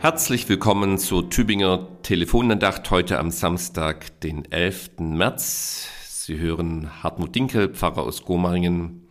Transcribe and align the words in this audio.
Herzlich 0.00 0.48
willkommen 0.48 0.96
zur 0.98 1.28
Tübinger 1.28 1.88
Telefonandacht 2.04 2.88
heute 2.92 3.18
am 3.18 3.32
Samstag, 3.32 4.20
den 4.20 4.44
11. 4.44 5.00
März. 5.00 5.88
Sie 6.08 6.38
hören 6.38 7.02
Hartmut 7.02 7.34
Dinkel, 7.34 7.74
Pfarrer 7.74 8.04
aus 8.04 8.24
Gomaringen. 8.24 9.08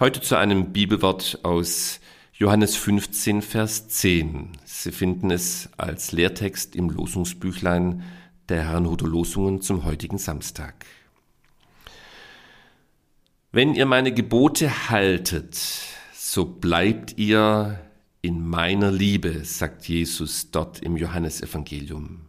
Heute 0.00 0.22
zu 0.22 0.36
einem 0.36 0.72
Bibelwort 0.72 1.40
aus 1.42 2.00
Johannes 2.32 2.76
15, 2.76 3.42
Vers 3.42 3.88
10. 3.88 4.52
Sie 4.64 4.90
finden 4.90 5.30
es 5.30 5.68
als 5.76 6.12
Lehrtext 6.12 6.74
im 6.74 6.88
Losungsbüchlein 6.88 8.04
der 8.48 8.64
Herrnhuter 8.70 9.06
Losungen 9.06 9.60
zum 9.60 9.84
heutigen 9.84 10.16
Samstag. 10.16 10.86
Wenn 13.52 13.74
ihr 13.74 13.84
meine 13.84 14.14
Gebote 14.14 14.88
haltet, 14.88 15.58
so 16.14 16.46
bleibt 16.46 17.18
ihr 17.18 17.83
in 18.24 18.48
meiner 18.48 18.90
Liebe, 18.90 19.44
sagt 19.44 19.86
Jesus 19.86 20.50
dort 20.50 20.78
im 20.78 20.96
Johannesevangelium. 20.96 22.22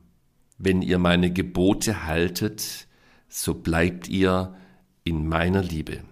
Wenn 0.58 0.82
ihr 0.82 1.00
meine 1.00 1.32
Gebote 1.32 2.04
haltet, 2.04 2.88
so 3.30 3.54
bleibt 3.54 4.10
ihr 4.10 4.54
in 5.06 5.26
meiner 5.26 5.64
Liebe. 5.64 6.04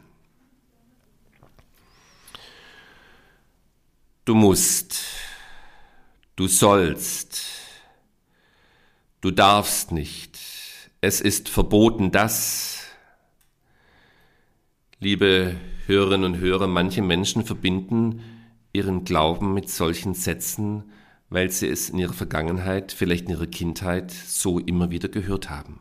Du 4.24 4.36
musst, 4.36 5.02
du 6.38 6.48
sollst, 6.48 7.42
du 9.20 9.32
darfst 9.32 9.92
nicht, 9.92 10.40
es 11.02 11.20
ist 11.20 11.50
verboten 11.50 12.10
das. 12.10 12.86
Liebe 15.02 15.58
Hörerinnen 15.88 16.36
und 16.36 16.40
Hörer, 16.40 16.68
manche 16.68 17.02
Menschen 17.02 17.44
verbinden 17.44 18.33
ihren 18.74 19.06
Glauben 19.06 19.54
mit 19.54 19.70
solchen 19.70 20.16
Sätzen, 20.16 20.84
weil 21.30 21.50
sie 21.50 21.68
es 21.68 21.90
in 21.90 22.00
ihrer 22.00 22.14
Vergangenheit, 22.14 22.92
vielleicht 22.92 23.26
in 23.26 23.32
ihrer 23.32 23.48
Kindheit 23.48 24.12
so 24.12 24.60
immer 24.60 24.92
wieder 24.92 25.10
gehört 25.10 25.50
haben. 25.50 25.80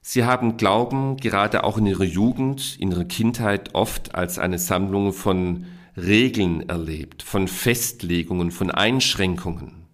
Sie 0.00 0.24
haben 0.24 0.56
Glauben 0.56 1.16
gerade 1.16 1.64
auch 1.64 1.78
in 1.78 1.86
ihrer 1.86 2.04
Jugend, 2.04 2.76
in 2.78 2.90
ihrer 2.90 3.04
Kindheit 3.04 3.74
oft 3.74 4.14
als 4.14 4.38
eine 4.38 4.58
Sammlung 4.58 5.12
von 5.12 5.66
Regeln 5.96 6.68
erlebt, 6.68 7.22
von 7.22 7.46
Festlegungen, 7.46 8.50
von 8.50 8.70
Einschränkungen. 8.70 9.86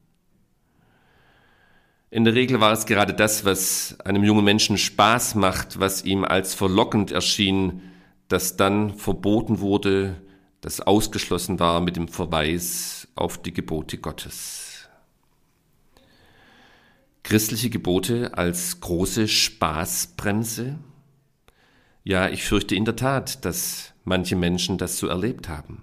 In 2.10 2.24
der 2.24 2.34
Regel 2.34 2.60
war 2.60 2.72
es 2.72 2.86
gerade 2.86 3.12
das, 3.12 3.44
was 3.44 4.00
einem 4.00 4.24
jungen 4.24 4.44
Menschen 4.44 4.78
Spaß 4.78 5.34
macht, 5.34 5.78
was 5.78 6.04
ihm 6.04 6.24
als 6.24 6.54
verlockend 6.54 7.12
erschien, 7.12 7.82
das 8.28 8.56
dann 8.56 8.94
verboten 8.94 9.60
wurde, 9.60 10.16
das 10.60 10.80
ausgeschlossen 10.80 11.60
war 11.60 11.80
mit 11.80 11.96
dem 11.96 12.08
Verweis 12.08 13.08
auf 13.14 13.40
die 13.40 13.52
Gebote 13.52 13.98
Gottes. 13.98 14.88
Christliche 17.22 17.70
Gebote 17.70 18.36
als 18.36 18.80
große 18.80 19.28
Spaßbremse? 19.28 20.78
Ja, 22.02 22.28
ich 22.28 22.44
fürchte 22.44 22.74
in 22.74 22.86
der 22.86 22.96
Tat, 22.96 23.44
dass 23.44 23.92
manche 24.04 24.34
Menschen 24.34 24.78
das 24.78 24.98
so 24.98 25.06
erlebt 25.08 25.48
haben. 25.48 25.82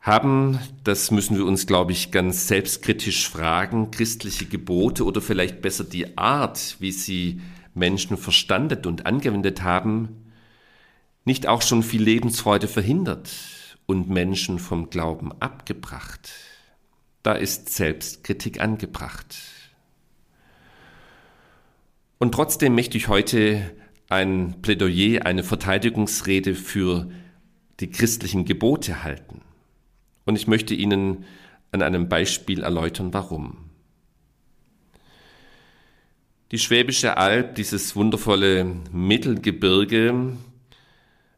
Haben, 0.00 0.60
das 0.84 1.10
müssen 1.10 1.36
wir 1.36 1.46
uns, 1.46 1.66
glaube 1.66 1.90
ich, 1.92 2.12
ganz 2.12 2.46
selbstkritisch 2.46 3.28
fragen, 3.28 3.90
christliche 3.90 4.44
Gebote 4.44 5.04
oder 5.04 5.20
vielleicht 5.20 5.62
besser 5.62 5.82
die 5.82 6.16
Art, 6.16 6.76
wie 6.78 6.92
sie 6.92 7.40
Menschen 7.74 8.16
verstandet 8.16 8.86
und 8.86 9.06
angewendet 9.06 9.62
haben, 9.62 10.25
nicht 11.26 11.46
auch 11.46 11.60
schon 11.60 11.82
viel 11.82 12.02
Lebensfreude 12.02 12.68
verhindert 12.68 13.30
und 13.84 14.08
Menschen 14.08 14.58
vom 14.58 14.88
Glauben 14.88 15.32
abgebracht? 15.40 16.30
Da 17.22 17.32
ist 17.34 17.74
Selbstkritik 17.74 18.60
angebracht. 18.60 19.36
Und 22.18 22.32
trotzdem 22.32 22.74
möchte 22.74 22.96
ich 22.96 23.08
heute 23.08 23.74
ein 24.08 24.62
Plädoyer, 24.62 25.26
eine 25.26 25.42
Verteidigungsrede 25.42 26.54
für 26.54 27.10
die 27.80 27.90
christlichen 27.90 28.44
Gebote 28.44 29.02
halten. 29.02 29.42
Und 30.24 30.36
ich 30.36 30.46
möchte 30.46 30.74
Ihnen 30.74 31.24
an 31.72 31.82
einem 31.82 32.08
Beispiel 32.08 32.62
erläutern, 32.62 33.12
warum. 33.12 33.56
Die 36.52 36.58
Schwäbische 36.58 37.16
Alb, 37.16 37.56
dieses 37.56 37.96
wundervolle 37.96 38.64
Mittelgebirge, 38.92 40.36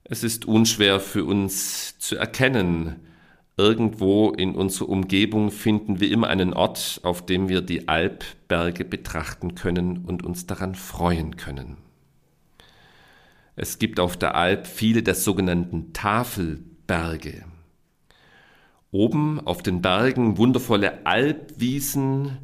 es 0.09 0.25
ist 0.25 0.47
unschwer 0.47 1.01
für 1.01 1.25
uns 1.25 1.99
zu 1.99 2.17
erkennen. 2.17 2.97
Irgendwo 3.57 4.31
in 4.31 4.55
unserer 4.55 4.89
Umgebung 4.89 5.51
finden 5.51 6.01
wir 6.01 6.11
immer 6.11 6.29
einen 6.29 6.55
Ort, 6.55 7.01
auf 7.03 7.27
dem 7.27 7.49
wir 7.49 7.61
die 7.61 7.89
Alpberge 7.89 8.85
betrachten 8.85 9.55
können 9.55 10.05
und 10.07 10.25
uns 10.25 10.47
daran 10.47 10.75
freuen 10.75 11.37
können. 11.37 11.77
Es 13.57 13.79
gibt 13.79 14.01
auf 14.01 14.17
der 14.17 14.37
Alp 14.37 14.67
viele 14.67 15.03
der 15.03 15.15
sogenannten 15.15 15.93
Tafelberge. 15.93 17.45
Oben 18.91 19.41
auf 19.41 19.63
den 19.63 19.83
Bergen 19.83 20.39
wundervolle 20.39 21.05
Alpwiesen, 21.05 22.39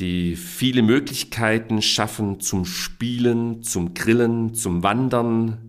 die 0.00 0.36
viele 0.36 0.82
Möglichkeiten 0.82 1.80
schaffen 1.80 2.40
zum 2.40 2.64
Spielen, 2.64 3.62
zum 3.62 3.94
Grillen, 3.94 4.54
zum 4.54 4.82
Wandern, 4.82 5.67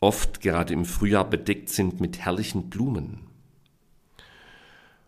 oft 0.00 0.40
gerade 0.40 0.72
im 0.72 0.84
Frühjahr 0.84 1.28
bedeckt 1.28 1.68
sind 1.68 2.00
mit 2.00 2.18
herrlichen 2.18 2.70
Blumen. 2.70 3.20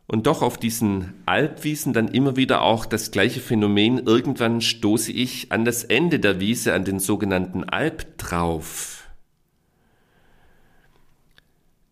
Und 0.06 0.26
doch 0.26 0.42
auf 0.42 0.58
diesen 0.58 1.14
Alpwiesen 1.24 1.94
dann 1.94 2.08
immer 2.08 2.36
wieder 2.36 2.60
auch 2.60 2.84
das 2.84 3.10
gleiche 3.10 3.40
Phänomen. 3.40 3.98
Irgendwann 3.98 4.60
stoße 4.60 5.10
ich 5.10 5.50
an 5.52 5.64
das 5.64 5.84
Ende 5.84 6.20
der 6.20 6.38
Wiese, 6.38 6.74
an 6.74 6.84
den 6.84 6.98
sogenannten 6.98 7.64
Albtrauf. 7.64 9.08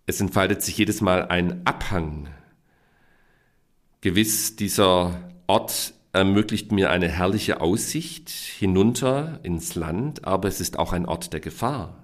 Es 0.04 0.20
entfaltet 0.20 0.60
sich 0.60 0.76
jedes 0.76 1.00
Mal 1.00 1.28
ein 1.28 1.64
Abhang. 1.66 2.28
Gewiss, 4.02 4.56
dieser 4.56 5.30
Ort 5.46 5.94
ermöglicht 6.12 6.72
mir 6.72 6.90
eine 6.90 7.08
herrliche 7.08 7.60
Aussicht 7.60 8.28
hinunter 8.28 9.40
ins 9.44 9.76
Land, 9.76 10.24
aber 10.24 10.48
es 10.48 10.60
ist 10.60 10.78
auch 10.78 10.92
ein 10.92 11.06
Ort 11.06 11.32
der 11.32 11.40
Gefahr. 11.40 12.00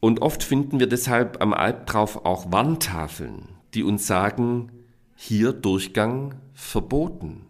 Und 0.00 0.22
oft 0.22 0.42
finden 0.42 0.78
wir 0.78 0.86
deshalb 0.86 1.40
am 1.42 1.52
Albtrauf 1.52 2.24
auch 2.24 2.52
Warntafeln, 2.52 3.48
die 3.74 3.82
uns 3.82 4.06
sagen, 4.06 4.70
hier 5.16 5.52
Durchgang 5.52 6.36
verboten. 6.54 7.46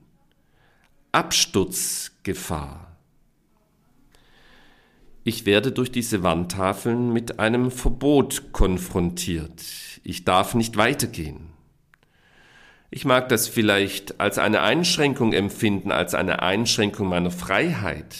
Absturzgefahr. 1.13 2.97
Ich 5.25 5.45
werde 5.45 5.73
durch 5.73 5.93
diese 5.93 6.23
Warntafeln 6.23 7.13
mit 7.13 7.39
einem 7.39 7.71
Verbot 7.71 8.53
konfrontiert. 8.53 9.63
Ich 10.03 10.25
darf 10.25 10.55
nicht 10.55 10.79
weitergehen. 10.79 11.51
Ich 12.91 13.05
mag 13.05 13.29
das 13.29 13.47
vielleicht 13.47 14.21
als 14.21 14.39
eine 14.39 14.63
Einschränkung 14.63 15.35
empfinden, 15.35 15.93
als 15.93 16.15
eine 16.15 16.41
Einschränkung 16.41 17.09
meiner 17.09 17.31
Freiheit, 17.31 18.17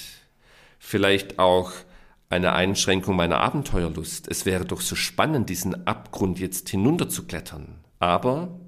vielleicht 0.79 1.39
auch 1.39 1.73
eine 2.31 2.53
Einschränkung 2.53 3.17
meiner 3.17 3.41
Abenteuerlust. 3.41 4.29
Es 4.29 4.45
wäre 4.45 4.65
doch 4.65 4.81
so 4.81 4.95
spannend, 4.95 5.49
diesen 5.49 5.87
Abgrund 5.87 6.39
jetzt 6.39 6.69
hinunterzuklettern. 6.69 7.81
Aber 7.99 8.61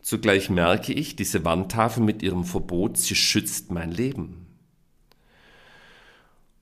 zugleich 0.00 0.48
merke 0.48 0.92
ich, 0.92 1.16
diese 1.16 1.44
Wandtafel 1.44 2.02
mit 2.02 2.22
ihrem 2.22 2.44
Verbot, 2.44 2.96
sie 2.96 3.14
schützt 3.14 3.70
mein 3.70 3.90
Leben. 3.90 4.46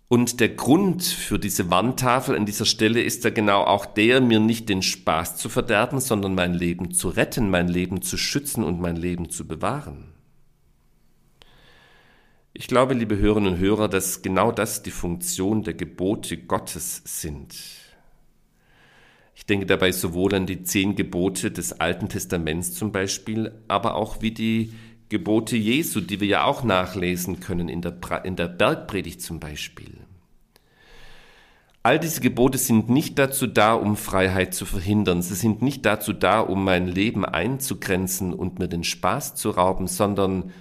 Und 0.08 0.41
der 0.41 0.49
Grund 0.49 1.05
für 1.05 1.38
diese 1.38 1.70
Wandtafel 1.70 2.35
an 2.35 2.47
dieser 2.47 2.64
Stelle 2.64 3.03
ist 3.03 3.25
ja 3.25 3.31
genau 3.31 3.64
auch 3.64 3.85
der, 3.85 4.23
mir 4.23 4.41
nicht 4.41 4.70
den 4.70 4.81
Spaß 4.82 5.37
zu 5.37 5.50
verderben, 5.50 6.00
sondern 6.00 6.35
mein 6.35 6.55
Leben 6.55 6.93
zu 6.93 7.11
retten, 7.11 7.50
mein 7.50 7.69
Leben 7.69 8.00
zu 8.00 8.17
schützen 8.17 8.64
und 8.64 8.81
mein 8.81 8.97
Leben 8.97 9.29
zu 9.29 9.47
bewahren. 9.47 10.14
Ich 12.60 12.66
glaube, 12.66 12.93
liebe 12.93 13.16
Hörerinnen 13.16 13.52
und 13.52 13.60
Hörer, 13.60 13.87
dass 13.87 14.20
genau 14.20 14.50
das 14.50 14.82
die 14.82 14.90
Funktion 14.90 15.62
der 15.62 15.75
Gebote 15.75 16.37
Gottes 16.37 17.02
sind. 17.05 17.55
Ich 19.37 19.46
denke 19.46 19.64
dabei 19.64 19.93
sowohl 19.93 20.34
an 20.34 20.46
die 20.46 20.64
zehn 20.64 20.96
Gebote 20.96 21.52
des 21.52 21.81
Alten 21.81 22.08
Testaments 22.08 22.75
zum 22.75 22.90
Beispiel, 22.90 23.52
aber 23.69 23.94
auch 23.94 24.22
wie 24.22 24.32
die 24.32 24.72
Gebote 25.08 25.56
Jesu, 25.56 26.00
die 26.00 26.19
wir 26.19 26.26
ja 26.26 26.44
auch 26.44 26.64
nachlesen 26.64 27.38
können 27.38 27.69
in 27.69 27.81
der, 27.81 27.94
in 28.25 28.34
der 28.34 28.49
Bergpredigt 28.49 29.22
zum 29.22 29.38
Beispiel. 29.38 29.96
All 31.84 32.00
diese 32.00 32.20
Gebote 32.20 32.58
sind 32.58 32.88
nicht 32.88 33.20
dazu 33.20 33.46
da, 33.46 33.75
um 33.75 33.96
Freiheit 33.96 34.52
zu 34.52 34.66
verhindern. 34.66 35.22
Sie 35.22 35.37
sind 35.37 35.62
nicht 35.62 35.87
dazu 35.87 36.12
da, 36.12 36.40
um 36.40 36.64
mein 36.64 36.88
Leben 36.88 37.25
einzugrenzen 37.25 38.32
und 38.32 38.58
mir 38.58 38.66
den 38.66 38.82
Spaß 38.82 39.37
zu 39.37 39.50
rauben, 39.50 39.87
sondern 39.87 40.52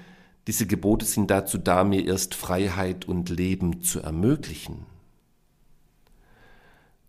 diese 0.47 0.65
Gebote 0.65 1.05
sind 1.05 1.29
dazu 1.29 1.57
da, 1.57 1.83
mir 1.83 2.05
erst 2.05 2.33
Freiheit 2.33 3.05
und 3.05 3.29
Leben 3.29 3.81
zu 3.81 4.01
ermöglichen. 4.01 4.85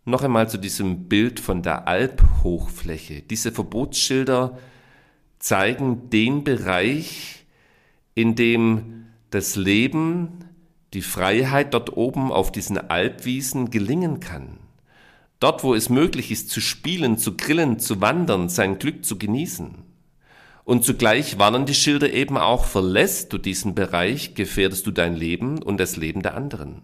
Noch 0.05 0.23
einmal 0.23 0.51
zu 0.51 0.59
diesem 0.59 1.09
Bild 1.09 1.39
von 1.39 1.63
der 1.63 1.87
Alphochfläche. 1.87 3.23
Diese 3.23 3.53
Verbotsschilder 3.53 4.59
zeigen 5.39 6.11
den 6.11 6.43
Bereich, 6.43 7.47
in 8.15 8.35
dem 8.35 9.07
das 9.31 9.55
Leben, 9.55 10.45
die 10.93 11.03
Freiheit 11.03 11.75
dort 11.75 11.97
oben 11.97 12.33
auf 12.33 12.51
diesen 12.51 12.79
Alpwiesen 12.79 13.71
gelingen 13.71 14.19
kann. 14.19 14.59
Dort, 15.39 15.63
wo 15.63 15.75
es 15.75 15.91
möglich 15.91 16.33
ist, 16.33 16.51
zu 16.51 16.61
spielen, 16.61 17.19
zu 17.19 17.37
grillen, 17.37 17.79
zu 17.79 18.01
wandern, 18.01 18.49
sein 18.49 18.81
Glück 18.81 19.05
zu 19.05 19.17
genießen. 19.17 19.88
Und 20.69 20.85
zugleich 20.85 21.39
warnen 21.39 21.65
die 21.65 21.73
Schilder 21.73 22.13
eben 22.13 22.37
auch, 22.37 22.67
verlässt 22.67 23.33
du 23.33 23.39
diesen 23.39 23.75
Bereich, 23.75 24.35
gefährdest 24.35 24.87
du 24.87 24.91
dein 24.91 25.17
Leben 25.17 25.63
und 25.63 25.79
das 25.79 25.97
Leben 25.97 26.21
der 26.21 26.35
anderen. 26.35 26.83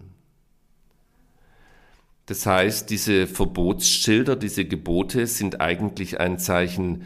Das 2.25 2.47
heißt, 2.47 2.89
diese 2.89 3.27
Verbotsschilder, 3.27 4.37
diese 4.37 4.65
Gebote 4.65 5.27
sind 5.27 5.61
eigentlich 5.61 6.19
ein 6.19 6.39
Zeichen 6.39 7.03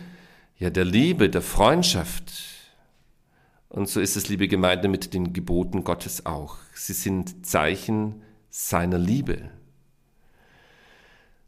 ja, 0.57 0.69
der 0.69 0.85
Liebe, 0.85 1.29
der 1.29 1.41
Freundschaft. 1.41 2.31
Und 3.67 3.89
so 3.89 3.99
ist 3.99 4.15
es, 4.15 4.29
liebe 4.29 4.47
Gemeinde, 4.47 4.87
mit 4.87 5.13
den 5.13 5.33
Geboten 5.33 5.83
Gottes 5.83 6.25
auch. 6.25 6.59
Sie 6.73 6.93
sind 6.93 7.45
Zeichen 7.45 8.21
seiner 8.49 8.99
Liebe. 8.99 9.49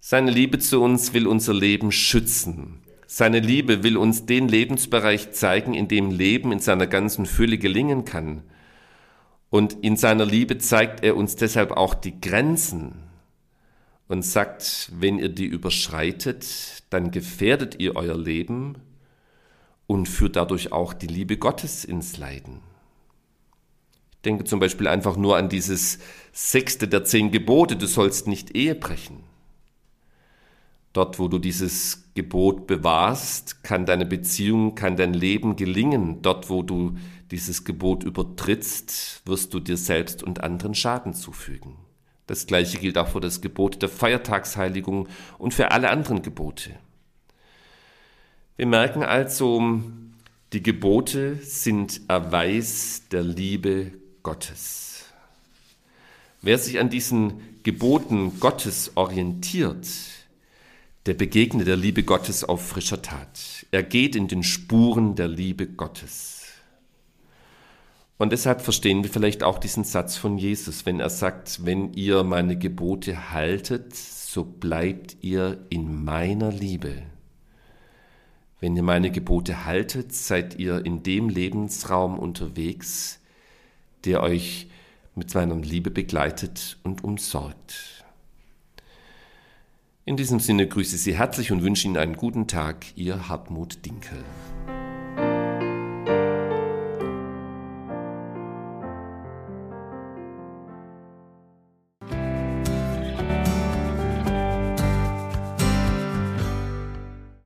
Seine 0.01 0.30
Liebe 0.30 0.60
zu 0.60 0.81
uns 0.81 1.13
will 1.13 1.25
unser 1.25 1.54
Leben 1.54 1.94
schützen. 1.94 2.81
Seine 3.13 3.42
Liebe 3.42 3.84
will 3.84 3.98
uns 3.98 4.25
den 4.25 4.48
Lebensbereich 4.48 5.34
zeigen, 5.34 5.74
in 5.74 5.90
dem 5.90 6.12
Leben 6.12 6.54
in 6.54 6.62
seiner 6.62 6.88
ganzen 6.88 7.25
Fülle 7.25 7.58
gelingen 7.58 8.06
kann. 8.06 8.42
Und 9.50 9.74
in 9.81 9.98
seiner 9.98 10.25
Liebe 10.25 10.60
zeigt 10.60 11.04
er 11.04 11.18
uns 11.18 11.36
deshalb 11.36 11.72
auch 11.72 11.94
die 11.94 12.22
Grenzen 12.22 13.04
und 14.08 14.24
sagt, 14.24 14.94
wenn 14.98 15.19
ihr 15.19 15.28
die 15.28 15.46
überschreitet, 15.46 16.84
dann 16.90 17.12
gefährdet 17.12 17.81
ihr 17.81 17.98
euer 17.98 18.18
Leben 18.18 18.78
und 19.88 20.08
führt 20.08 20.38
dadurch 20.38 20.72
auch 20.72 20.94
die 20.94 21.08
Liebe 21.08 21.36
Gottes 21.36 21.84
ins 21.84 22.16
Leiden. 22.16 22.62
Ich 24.13 24.22
denke 24.22 24.46
zum 24.46 24.62
Beispiel 24.62 24.88
einfach 24.88 25.18
nur 25.18 25.36
an 25.36 25.50
dieses 25.50 26.00
sechste 26.31 26.88
der 26.88 27.04
zehn 27.04 27.30
Gebote, 27.30 27.75
du 27.75 27.88
sollst 27.88 28.28
nicht 28.28 28.56
Ehe 28.56 28.74
brechen. 28.74 29.31
Dort, 30.94 31.20
wo 31.20 31.28
du 31.28 31.40
dieses 31.40 32.10
Gebot 32.16 32.68
bewahrst, 32.68 33.64
kann 33.64 33.86
deine 33.86 34.06
Beziehung, 34.06 34.76
kann 34.76 34.98
dein 34.98 35.14
Leben 35.14 35.56
gelingen. 35.56 36.22
Dort, 36.22 36.50
wo 36.50 36.64
du 36.64 36.98
dieses 37.32 37.64
Gebot 37.64 38.04
übertrittst, 38.04 39.22
wirst 39.26 39.54
du 39.54 39.60
dir 39.62 39.78
selbst 39.78 40.22
und 40.22 40.44
anderen 40.44 40.76
Schaden 40.76 41.14
zufügen. 41.14 41.78
Das 42.28 42.46
gleiche 42.46 42.78
gilt 42.78 42.98
auch 42.98 43.08
für 43.08 43.22
das 43.22 43.42
Gebot 43.42 43.82
der 43.82 43.90
Feiertagsheiligung 43.90 45.08
und 45.38 45.54
für 45.54 45.72
alle 45.72 45.90
anderen 45.90 46.22
Gebote. 46.22 46.72
Wir 48.58 48.68
merken 48.68 49.04
also, 49.04 49.82
die 50.54 50.62
Gebote 50.62 51.38
sind 51.38 52.02
Erweis 52.10 53.04
der 53.10 53.24
Liebe 53.24 53.94
Gottes. 54.24 55.06
Wer 56.42 56.58
sich 56.58 56.80
an 56.80 56.90
diesen 56.90 57.62
Geboten 57.64 58.40
Gottes 58.40 58.92
orientiert, 58.96 59.88
der 61.06 61.13
begegnet 61.15 61.68
der 61.68 61.77
Liebe 61.77 62.03
Gottes 62.03 62.44
auf 62.44 62.65
frischer 62.65 63.01
Tat. 63.01 63.65
Er 63.71 63.83
geht 63.83 64.15
in 64.15 64.27
den 64.27 64.44
Spuren 64.44 65.15
der 65.15 65.27
Liebe 65.27 65.68
Gottes. 65.68 66.42
Und 68.18 68.31
deshalb 68.31 68.62
verstehen 68.62 69.01
wir 69.01 69.09
vielleicht 69.09 69.42
auch 69.42 69.57
diesen 69.57 69.83
Satz 69.83 70.15
von 70.15 70.38
Jesus, 70.38 70.86
wenn 70.86 71.00
er 71.00 71.09
sagt, 71.09 71.65
wenn 71.65 71.94
ihr 71.94 72.24
meine 72.24 72.56
Gebote 72.56 73.31
haltet, 73.31 73.95
so 73.95 74.44
bleibt 74.44 75.18
ihr 75.21 75.65
in 75.69 76.03
meiner 76.03 76.51
Liebe. 76.51 77.01
Wenn 78.59 78.75
ihr 78.75 78.83
meine 78.83 79.09
Gebote 79.09 79.65
haltet, 79.65 80.13
seid 80.13 80.59
ihr 80.59 80.86
in 80.86 81.01
dem 81.01 81.30
Lebensraum 81.30 82.19
unterwegs, 82.19 83.19
der 84.06 84.21
euch 84.21 84.68
mit 85.15 85.31
seiner 85.31 85.56
Liebe 85.56 85.89
begleitet 85.89 86.77
und 86.83 87.03
umsorgt. 87.03 88.00
In 90.03 90.18
diesem 90.18 90.39
Sinne 90.39 90.68
grüße 90.68 90.95
ich 90.95 91.03
Sie 91.03 91.15
herzlich 91.15 91.51
und 91.51 91.62
wünsche 91.62 91.86
Ihnen 91.86 91.98
einen 91.98 92.18
guten 92.18 92.48
Tag, 92.48 92.86
Ihr 92.95 93.30
Hartmut 93.30 93.86
Dinkel. 93.86 94.18